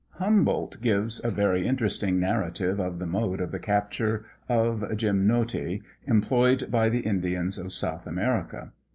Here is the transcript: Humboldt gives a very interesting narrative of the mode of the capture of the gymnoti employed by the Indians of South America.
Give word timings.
Humboldt 0.15 0.81
gives 0.81 1.23
a 1.23 1.29
very 1.29 1.67
interesting 1.67 2.19
narrative 2.19 2.79
of 2.79 2.97
the 2.97 3.05
mode 3.05 3.39
of 3.39 3.51
the 3.51 3.59
capture 3.59 4.25
of 4.49 4.79
the 4.79 4.95
gymnoti 4.95 5.83
employed 6.07 6.71
by 6.71 6.89
the 6.89 7.01
Indians 7.01 7.59
of 7.59 7.71
South 7.71 8.07
America. 8.07 8.71